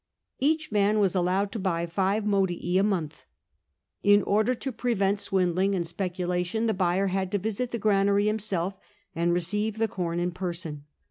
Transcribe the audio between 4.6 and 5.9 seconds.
prevent swindling and